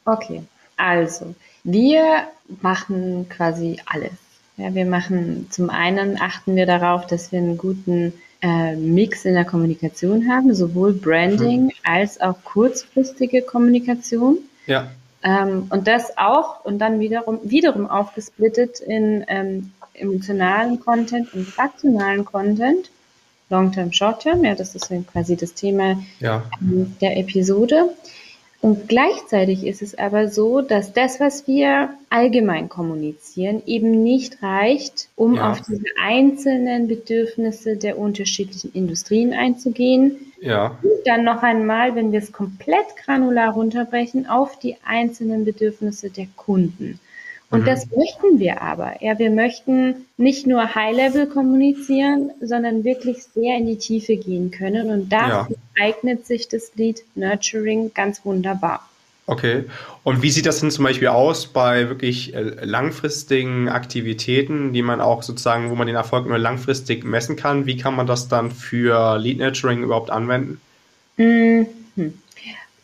[0.07, 0.43] Okay,
[0.77, 1.35] also
[1.67, 2.29] wir
[2.63, 4.13] machen quasi alles.
[4.57, 9.35] Ja, wir machen zum einen achten wir darauf, dass wir einen guten äh, Mix in
[9.35, 11.71] der Kommunikation haben, sowohl Branding mhm.
[11.83, 14.39] als auch kurzfristige Kommunikation.
[14.67, 14.89] Ja.
[15.23, 22.25] Ähm, und das auch und dann wiederum wiederum aufgesplittet in ähm, emotionalen Content und rationalen
[22.25, 22.91] Content.
[23.49, 26.43] Long-Term, Short-Term, ja, das ist quasi das Thema ja.
[26.61, 27.91] ähm, der Episode.
[28.67, 35.09] Und gleichzeitig ist es aber so, dass das, was wir allgemein kommunizieren, eben nicht reicht,
[35.15, 35.53] um ja.
[35.53, 40.33] auf diese einzelnen Bedürfnisse der unterschiedlichen Industrien einzugehen.
[40.41, 40.77] Ja.
[40.83, 46.27] Und dann noch einmal, wenn wir es komplett granular runterbrechen, auf die einzelnen Bedürfnisse der
[46.35, 46.99] Kunden.
[47.51, 47.67] Und mhm.
[47.67, 48.95] das möchten wir aber.
[49.01, 54.91] Ja, wir möchten nicht nur High-Level kommunizieren, sondern wirklich sehr in die Tiefe gehen können.
[54.91, 55.85] Und dafür ja.
[55.85, 58.89] eignet sich das Lead Nurturing ganz wunderbar.
[59.27, 59.65] Okay.
[60.05, 65.01] Und wie sieht das denn zum Beispiel aus bei wirklich äh, langfristigen Aktivitäten, die man
[65.01, 67.67] auch sozusagen, wo man den Erfolg nur langfristig messen kann?
[67.67, 70.61] Wie kann man das dann für Lead Nurturing überhaupt anwenden?
[71.17, 71.67] Mhm.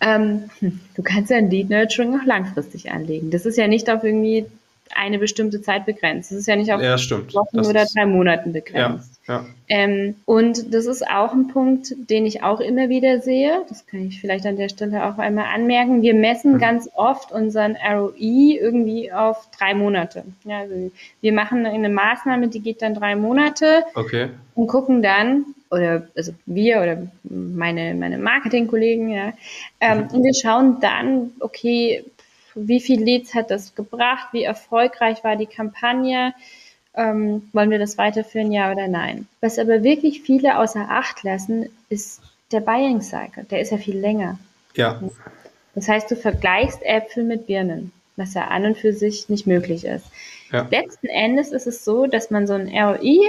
[0.03, 3.31] Ähm, hm, du kannst ja ein Lead Nurturing auch langfristig anlegen.
[3.31, 4.47] Das ist ja nicht auf irgendwie
[4.95, 6.33] eine bestimmte Zeit begrenzt.
[6.33, 9.11] Das ist ja nicht auf ja, Wochen das oder drei Monaten begrenzt.
[9.11, 9.47] Ja, ja.
[9.69, 13.63] Ähm, und das ist auch ein Punkt, den ich auch immer wieder sehe.
[13.69, 16.03] Das kann ich vielleicht an der Stelle auch einmal anmerken.
[16.03, 16.59] Wir messen mhm.
[16.59, 20.25] ganz oft unseren ROI irgendwie auf drei Monate.
[20.45, 24.31] Ja, also wir machen eine Maßnahme, die geht dann drei Monate okay.
[24.57, 29.33] und gucken dann, oder also wir oder meine, meine Marketingkollegen, ja,
[29.81, 30.05] ähm, mhm.
[30.09, 32.05] und wir schauen dann, okay,
[32.55, 36.35] wie viel Leads hat das gebracht, wie erfolgreich war die Kampagne,
[36.95, 39.27] ähm, wollen wir das weiterführen, ja oder nein.
[39.41, 43.45] Was aber wirklich viele außer Acht lassen, ist der Buying Cycle.
[43.45, 44.39] Der ist ja viel länger.
[44.75, 45.01] Ja.
[45.75, 49.85] Das heißt, du vergleichst Äpfel mit Birnen, was ja an und für sich nicht möglich
[49.85, 50.07] ist.
[50.51, 50.69] Ja.
[50.71, 53.21] Letzten Endes ist es so, dass man so ein ROI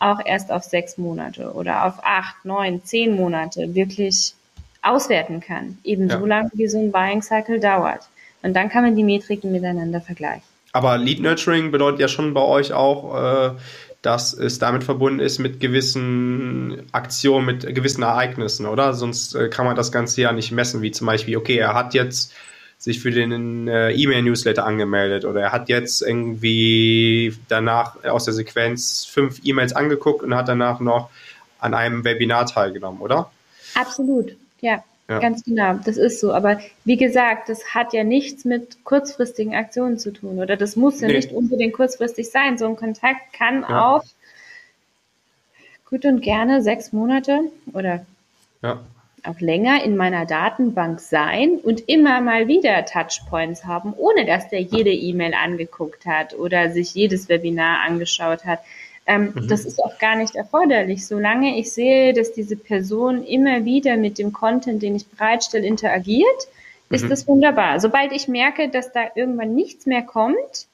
[0.00, 4.34] auch erst auf sechs Monate oder auf acht, neun, zehn Monate wirklich
[4.82, 5.78] auswerten kann.
[5.84, 6.18] Eben ja.
[6.18, 8.08] so lange, wie so ein Buying Cycle dauert.
[8.42, 10.42] Und dann kann man die Metriken miteinander vergleichen.
[10.72, 13.54] Aber Lead Nurturing bedeutet ja schon bei euch auch, äh,
[14.00, 18.94] dass es damit verbunden ist mit gewissen Aktionen, mit gewissen Ereignissen, oder?
[18.94, 21.94] Sonst äh, kann man das Ganze ja nicht messen, wie zum Beispiel, okay, er hat
[21.94, 22.32] jetzt
[22.78, 29.04] sich für den äh, E-Mail-Newsletter angemeldet oder er hat jetzt irgendwie danach aus der Sequenz
[29.04, 31.10] fünf E-Mails angeguckt und hat danach noch
[31.60, 33.30] an einem Webinar teilgenommen, oder?
[33.76, 34.82] Absolut, ja.
[35.08, 35.18] Ja.
[35.18, 36.32] Ganz genau, das ist so.
[36.32, 41.00] Aber wie gesagt, das hat ja nichts mit kurzfristigen Aktionen zu tun oder das muss
[41.00, 41.16] ja nee.
[41.16, 42.56] nicht unbedingt kurzfristig sein.
[42.56, 43.88] So ein Kontakt kann ja.
[43.88, 44.04] auch
[45.92, 47.40] gut und gerne sechs Monate
[47.74, 48.06] oder
[48.62, 48.80] ja.
[49.24, 54.62] auch länger in meiner Datenbank sein und immer mal wieder Touchpoints haben, ohne dass der
[54.62, 58.60] jede E-Mail angeguckt hat oder sich jedes Webinar angeschaut hat.
[59.06, 59.48] Ähm, mhm.
[59.48, 61.06] Das ist auch gar nicht erforderlich.
[61.06, 66.48] Solange ich sehe, dass diese Person immer wieder mit dem Content, den ich bereitstelle, interagiert,
[66.90, 67.08] ist mhm.
[67.08, 67.80] das wunderbar.
[67.80, 70.66] Sobald ich merke, dass da irgendwann nichts mehr kommt,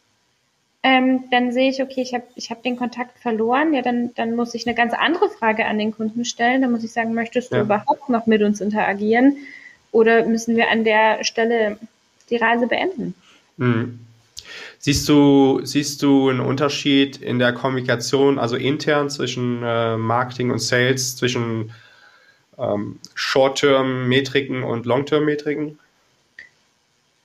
[0.82, 4.36] ähm, dann sehe ich, okay, ich habe ich hab den Kontakt verloren, ja, dann, dann
[4.36, 6.62] muss ich eine ganz andere Frage an den Kunden stellen.
[6.62, 7.62] Dann muss ich sagen, möchtest du ja.
[7.62, 9.36] überhaupt noch mit uns interagieren?
[9.90, 11.78] Oder müssen wir an der Stelle
[12.30, 13.14] die Reise beenden?
[13.56, 14.00] Mhm.
[14.80, 20.60] Siehst du, siehst du einen Unterschied in der Kommunikation, also intern zwischen äh, Marketing und
[20.60, 21.72] Sales, zwischen
[22.56, 25.78] ähm, Short-Term-Metriken und Long-Term-Metriken?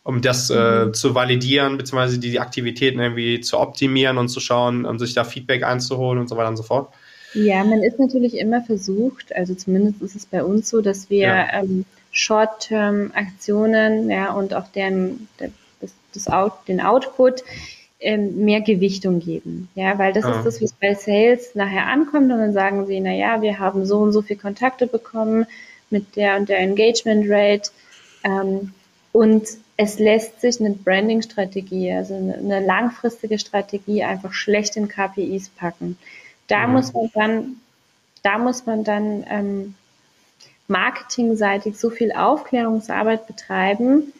[0.03, 0.93] Um das äh, mhm.
[0.93, 5.63] zu validieren, beziehungsweise die Aktivitäten irgendwie zu optimieren und zu schauen, um sich da Feedback
[5.63, 6.91] einzuholen und so weiter und so fort?
[7.33, 11.27] Ja, man ist natürlich immer versucht, also zumindest ist es bei uns so, dass wir
[11.27, 11.61] ja.
[11.61, 15.51] ähm, Short-Term-Aktionen ja, und auch deren, der
[16.15, 17.43] das Out, den Output
[17.99, 19.69] ähm, mehr Gewichtung geben.
[19.75, 20.37] Ja, weil das ah.
[20.37, 23.85] ist das, es bei Sales nachher ankommt und dann sagen sie, na ja, wir haben
[23.85, 25.45] so und so viele Kontakte bekommen
[25.89, 27.71] mit der und der Engagement Rate
[28.23, 28.73] ähm,
[29.11, 29.47] und
[29.77, 35.97] es lässt sich eine Branding-Strategie, also eine, eine, langfristige Strategie einfach schlecht in KPIs packen.
[36.47, 36.73] Da mhm.
[36.73, 37.55] muss man dann,
[38.21, 39.75] da muss man dann ähm,
[40.67, 44.13] marketingseitig so viel Aufklärungsarbeit betreiben,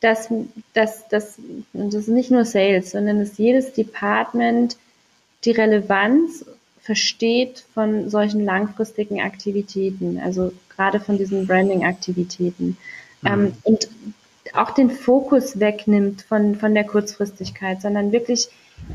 [0.00, 0.28] dass,
[0.74, 1.38] dass, dass
[1.72, 4.76] das ist nicht nur Sales, sondern dass jedes Department
[5.44, 6.44] die Relevanz
[6.80, 12.78] versteht von solchen langfristigen Aktivitäten, also gerade von diesen Branding-Aktivitäten.
[13.22, 13.28] Mhm.
[13.28, 13.88] Ähm, und
[14.54, 18.48] auch den Fokus wegnimmt von, von der Kurzfristigkeit, sondern wirklich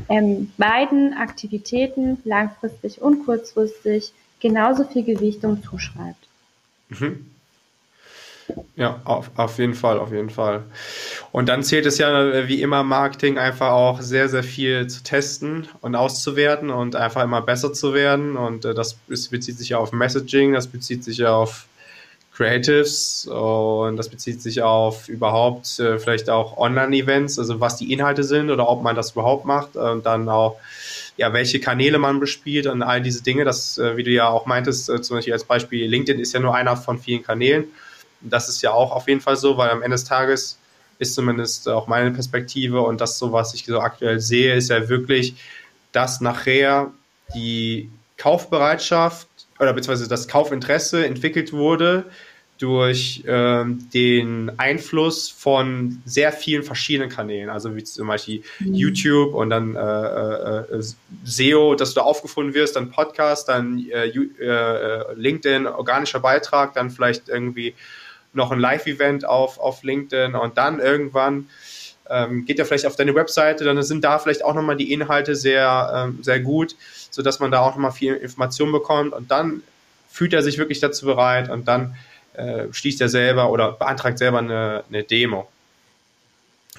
[0.08, 6.28] ähm, beiden Aktivitäten, langfristig und kurzfristig, genauso viel Gewichtung zuschreibt.
[6.88, 7.26] Mhm.
[8.76, 10.64] Ja, auf, auf jeden Fall, auf jeden Fall.
[11.32, 15.68] Und dann zählt es ja wie immer Marketing einfach auch sehr, sehr viel zu testen
[15.80, 18.36] und auszuwerten und einfach immer besser zu werden.
[18.36, 21.66] Und äh, das bezieht sich ja auf Messaging, das bezieht sich ja auf
[22.34, 28.24] Creatives und das bezieht sich auf überhaupt äh, vielleicht auch Online-Events, also was die Inhalte
[28.24, 30.56] sind oder ob man das überhaupt macht und dann auch
[31.16, 34.46] ja, welche Kanäle man bespielt und all diese Dinge, das, äh, wie du ja auch
[34.46, 37.66] meintest, äh, zum Beispiel als Beispiel LinkedIn ist ja nur einer von vielen Kanälen
[38.30, 40.58] das ist ja auch auf jeden Fall so, weil am Ende des Tages
[40.98, 44.88] ist zumindest auch meine Perspektive und das so, was ich so aktuell sehe, ist ja
[44.88, 45.34] wirklich,
[45.92, 46.92] dass nachher
[47.34, 52.04] die Kaufbereitschaft oder beziehungsweise das Kaufinteresse entwickelt wurde
[52.58, 58.74] durch ähm, den Einfluss von sehr vielen verschiedenen Kanälen, also wie zum Beispiel mhm.
[58.74, 60.82] YouTube und dann äh, äh, äh
[61.24, 66.90] SEO, dass du da aufgefunden wirst, dann Podcast, dann äh, äh, LinkedIn, organischer Beitrag, dann
[66.90, 67.74] vielleicht irgendwie
[68.34, 71.48] noch ein Live-Event auf, auf LinkedIn und dann irgendwann
[72.08, 75.34] ähm, geht er vielleicht auf deine Webseite, dann sind da vielleicht auch nochmal die Inhalte
[75.34, 76.76] sehr, ähm, sehr gut,
[77.10, 79.62] sodass man da auch nochmal viel Information bekommt und dann
[80.10, 81.96] fühlt er sich wirklich dazu bereit und dann
[82.34, 85.48] äh, schließt er selber oder beantragt selber eine, eine Demo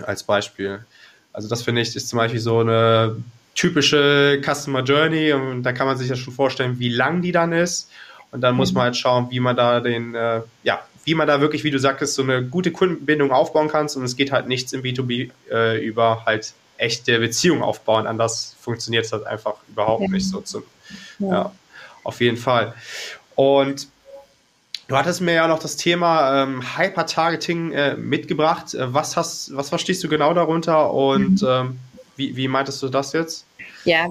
[0.04, 0.86] als Beispiel.
[1.34, 3.18] Also das finde ich ist zum Beispiel so eine
[3.56, 7.52] typische Customer Journey und da kann man sich ja schon vorstellen, wie lang die dann
[7.52, 7.90] ist.
[8.32, 8.78] Und dann muss mhm.
[8.78, 11.80] man halt schauen, wie man da den, äh, ja, wie man da wirklich, wie du
[11.80, 13.96] sagtest, so eine gute Kundenbindung aufbauen kannst.
[13.96, 18.08] Und es geht halt nichts im B2B äh, über halt echte Beziehungen aufbauen.
[18.08, 20.10] Anders funktioniert es halt einfach überhaupt ja.
[20.10, 20.42] nicht so.
[20.42, 20.64] Zum,
[21.20, 21.30] ja.
[21.30, 21.52] ja.
[22.04, 22.74] auf jeden Fall.
[23.36, 23.88] Und
[24.88, 28.74] du hattest mir ja noch das Thema ähm, Hyper-Targeting äh, mitgebracht.
[28.74, 31.48] Äh, was, hast, was verstehst du genau darunter und mhm.
[31.48, 31.80] ähm,
[32.16, 33.46] wie, wie meintest du das jetzt?
[33.84, 34.08] Ja,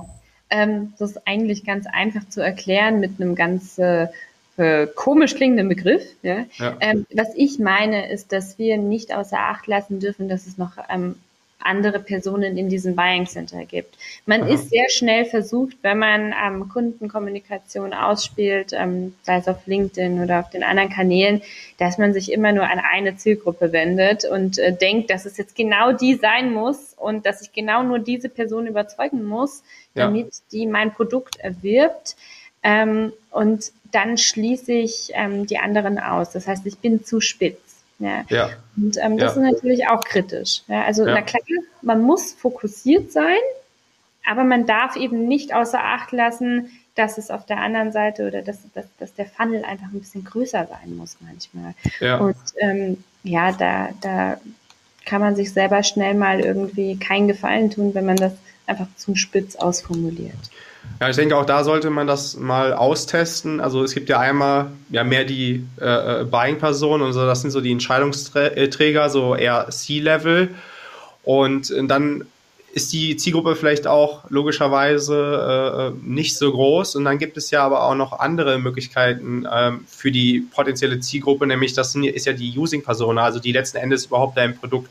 [0.50, 4.08] ähm, das ist eigentlich ganz einfach zu erklären mit einem ganz äh,
[4.56, 6.02] äh, komisch klingenden Begriff.
[6.22, 6.44] Ja?
[6.58, 6.76] ja.
[6.80, 10.72] Ähm, was ich meine, ist, dass wir nicht außer Acht lassen dürfen, dass es noch
[10.88, 11.16] ähm,
[11.64, 13.96] andere Personen in diesem Buying Center gibt.
[14.26, 14.50] Man Aha.
[14.50, 20.40] ist sehr schnell versucht, wenn man ähm, Kundenkommunikation ausspielt, ähm, sei es auf LinkedIn oder
[20.40, 21.42] auf den anderen Kanälen,
[21.78, 25.56] dass man sich immer nur an eine Zielgruppe wendet und äh, denkt, dass es jetzt
[25.56, 29.62] genau die sein muss und dass ich genau nur diese Person überzeugen muss,
[29.94, 30.40] damit ja.
[30.52, 32.16] die mein Produkt erwirbt.
[32.64, 36.30] Ähm, und dann schließe ich ähm, die anderen aus.
[36.30, 37.60] Das heißt, ich bin zu spitz.
[38.00, 38.24] Ja.
[38.28, 38.50] ja.
[38.76, 39.42] Und ähm, das ja.
[39.42, 40.62] ist natürlich auch kritisch.
[40.66, 41.42] Ja, also na klar,
[41.82, 43.38] man muss fokussiert sein,
[44.26, 48.42] aber man darf eben nicht außer Acht lassen, dass es auf der anderen Seite oder
[48.42, 51.74] dass, dass, dass der Funnel einfach ein bisschen größer sein muss manchmal.
[52.00, 52.18] Ja.
[52.18, 54.40] Und ähm, ja, da, da
[55.04, 58.32] kann man sich selber schnell mal irgendwie keinen Gefallen tun, wenn man das
[58.66, 60.50] einfach zu spitz ausformuliert.
[61.00, 63.60] Ja, ich denke, auch da sollte man das mal austesten.
[63.60, 67.50] Also es gibt ja einmal ja mehr die äh, äh Buying-Personen und so, das sind
[67.50, 70.54] so die Entscheidungsträger, so eher C-Level.
[71.24, 72.24] Und dann
[72.74, 76.96] ist die Zielgruppe vielleicht auch logischerweise äh, nicht so groß.
[76.96, 81.46] Und dann gibt es ja aber auch noch andere Möglichkeiten ähm, für die potenzielle Zielgruppe,
[81.46, 84.90] nämlich das ist ja die Using-Persona, also die letzten Endes überhaupt dein Produkt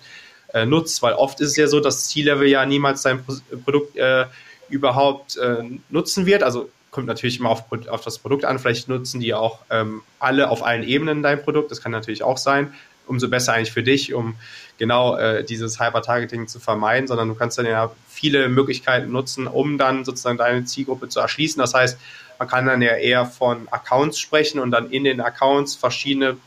[0.54, 1.02] äh, nutzt.
[1.02, 4.26] Weil oft ist es ja so, dass C-Level ja niemals dein Pro Produkt äh,
[4.74, 6.44] überhaupt äh, nutzen wird.
[6.44, 8.60] Also kommt natürlich immer auf, auf, das Produkt an.
[8.60, 11.72] Vielleicht nutzen die auch ähm, alle auf allen Ebenen dein Produkt.
[11.72, 12.74] Das kann natürlich auch sein.
[13.06, 14.36] Umso besser eigentlich für dich, um
[14.78, 19.78] genau äh, dieses Hyper-Targeting zu vermeiden, sondern du kannst dann ja viele Möglichkeiten nutzen, um
[19.78, 21.60] dann sozusagen deine Zielgruppe zu erschließen.
[21.60, 21.98] Das heißt,
[22.40, 26.38] man kann dann ja eher von Accounts sprechen und dann in den Accounts verschiedene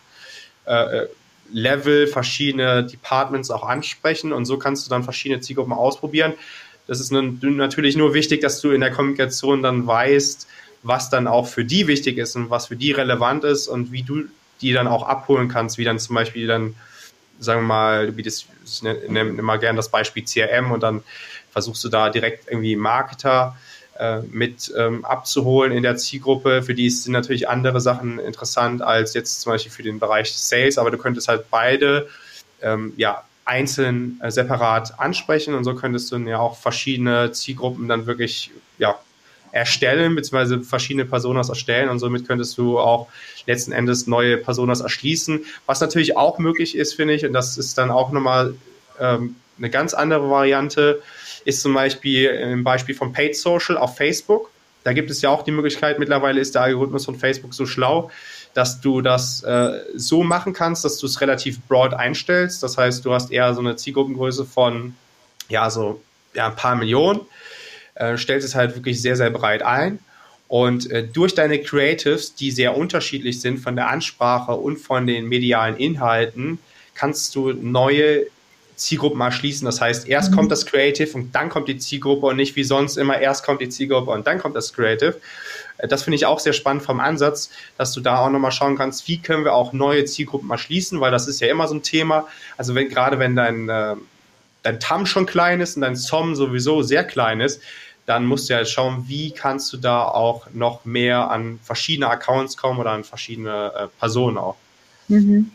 [0.67, 1.09] äh, äh
[1.53, 6.35] Level, verschiedene Departments auch ansprechen und so kannst du dann verschiedene Zielgruppen ausprobieren.
[6.87, 10.47] Das ist natürlich nur wichtig, dass du in der Kommunikation dann weißt,
[10.83, 14.03] was dann auch für die wichtig ist und was für die relevant ist und wie
[14.03, 14.25] du
[14.61, 16.77] die dann auch abholen kannst, wie dann zum Beispiel dann,
[17.41, 21.03] sagen wir mal, du bietest, ich nehme immer gerne das Beispiel CRM und dann
[21.51, 23.57] versuchst du da direkt irgendwie Marketer
[23.99, 26.63] äh, mit ähm, abzuholen in der Zielgruppe.
[26.63, 30.79] Für die sind natürlich andere Sachen interessant als jetzt zum Beispiel für den Bereich Sales,
[30.79, 32.09] aber du könntest halt beide
[32.63, 38.07] ähm, ja, einzeln äh, separat ansprechen und so könntest du ja auch verschiedene Zielgruppen dann
[38.07, 38.97] wirklich ja,
[39.53, 43.09] erstellen, beziehungsweise verschiedene Personas erstellen und somit könntest du auch
[43.47, 45.45] letzten Endes neue Personas erschließen.
[45.65, 48.55] Was natürlich auch möglich ist, finde ich, und das ist dann auch nochmal
[49.01, 51.01] ähm, eine ganz andere Variante,
[51.45, 54.51] ist zum Beispiel im Beispiel von Paid Social auf Facebook.
[54.83, 58.11] Da gibt es ja auch die Möglichkeit, mittlerweile ist der Algorithmus von Facebook so schlau,
[58.57, 62.63] dass du das äh, so machen kannst, dass du es relativ broad einstellst.
[62.63, 64.95] Das heißt, du hast eher so eine Zielgruppengröße von,
[65.51, 66.01] ja, so
[66.33, 67.21] ja, ein paar Millionen,
[67.97, 69.99] äh, stellst es halt wirklich sehr, sehr breit ein.
[70.49, 75.27] Und äh, durch deine Creatives, die sehr unterschiedlich sind von der Ansprache und von den
[75.27, 76.59] medialen Inhalten,
[76.95, 78.25] kannst du neue
[78.77, 79.65] Zielgruppen erschließen.
[79.65, 80.37] Das heißt, erst mhm.
[80.37, 83.61] kommt das Creative und dann kommt die Zielgruppe und nicht wie sonst immer erst kommt
[83.61, 85.19] die Zielgruppe und dann kommt das Creative.
[85.79, 89.09] Das finde ich auch sehr spannend vom Ansatz, dass du da auch nochmal schauen kannst,
[89.09, 92.27] wie können wir auch neue Zielgruppen erschließen, weil das ist ja immer so ein Thema.
[92.57, 93.97] Also wenn, gerade wenn dein, äh,
[94.63, 97.61] dein TAM schon klein ist und dein SOM sowieso sehr klein ist,
[98.07, 102.57] dann musst du ja schauen, wie kannst du da auch noch mehr an verschiedene Accounts
[102.57, 104.57] kommen oder an verschiedene äh, Personen auch.
[105.09, 105.51] Mhm.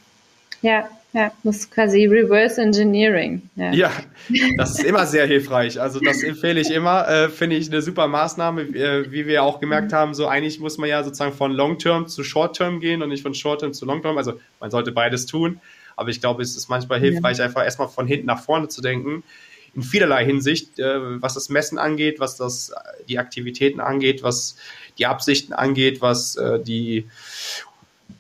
[0.61, 3.41] Ja, ja, das ist quasi Reverse Engineering.
[3.55, 3.73] Ja.
[3.73, 3.91] ja.
[4.57, 5.79] das ist immer sehr hilfreich.
[5.79, 7.07] Also das empfehle ich immer.
[7.07, 10.13] Äh, Finde ich eine super Maßnahme, äh, wie wir auch gemerkt haben.
[10.13, 13.73] So eigentlich muss man ja sozusagen von Long-Term zu Short-Term gehen und nicht von Short-Term
[13.73, 14.17] zu Long-Term.
[14.17, 15.59] Also man sollte beides tun.
[15.97, 17.45] Aber ich glaube, es ist manchmal hilfreich, ja.
[17.45, 19.23] einfach erstmal von hinten nach vorne zu denken.
[19.75, 22.71] In vielerlei Hinsicht, äh, was das Messen angeht, was das
[23.09, 24.55] die Aktivitäten angeht, was
[24.97, 27.05] die Absichten angeht, was äh, die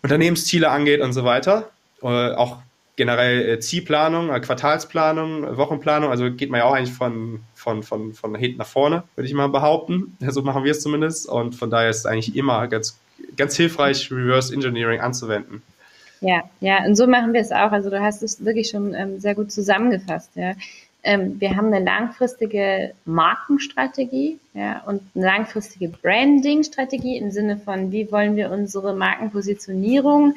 [0.01, 1.69] Unternehmensziele angeht und so weiter.
[2.01, 2.57] Äh, auch
[3.01, 8.13] generell äh, Zielplanung, äh, Quartalsplanung, Wochenplanung, also geht man ja auch eigentlich von, von, von,
[8.13, 10.15] von hinten nach vorne, würde ich mal behaupten.
[10.29, 11.27] So machen wir es zumindest.
[11.27, 12.99] Und von daher ist es eigentlich immer ganz,
[13.37, 15.63] ganz hilfreich, Reverse Engineering anzuwenden.
[16.19, 17.71] Ja, ja, und so machen wir es auch.
[17.71, 20.29] Also du hast es wirklich schon ähm, sehr gut zusammengefasst.
[20.35, 20.53] Ja.
[21.01, 28.11] Ähm, wir haben eine langfristige Markenstrategie ja, und eine langfristige Branding-Strategie im Sinne von, wie
[28.11, 30.35] wollen wir unsere Markenpositionierung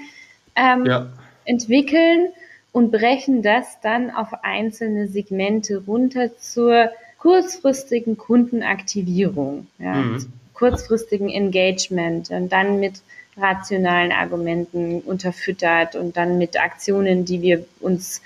[0.57, 1.09] ähm, ja.
[1.45, 2.29] entwickeln
[2.75, 10.27] und brechen das dann auf einzelne Segmente runter zur kurzfristigen Kundenaktivierung, ja, mhm.
[10.55, 13.01] kurzfristigen Engagement und dann mit
[13.37, 18.21] rationalen Argumenten unterfüttert und dann mit Aktionen, die wir uns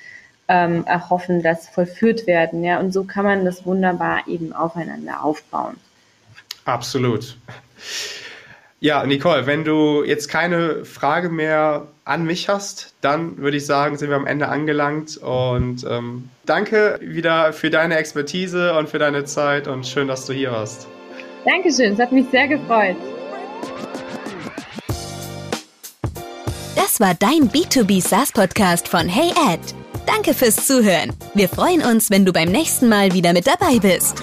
[0.48, 2.64] ähm, erhoffen, dass vollführt werden.
[2.64, 5.76] Ja, und so kann man das wunderbar eben aufeinander aufbauen.
[6.64, 7.36] Absolut.
[8.80, 13.96] Ja, Nicole, wenn du jetzt keine Frage mehr an mich hast, dann würde ich sagen,
[13.96, 15.16] sind wir am Ende angelangt.
[15.16, 20.32] Und ähm, danke wieder für deine Expertise und für deine Zeit und schön, dass du
[20.32, 20.86] hier warst.
[21.44, 22.96] Dankeschön, es hat mich sehr gefreut.
[26.76, 29.60] Das war dein B2B SaaS Podcast von Hey Ed.
[30.06, 31.12] Danke fürs Zuhören.
[31.34, 34.22] Wir freuen uns, wenn du beim nächsten Mal wieder mit dabei bist.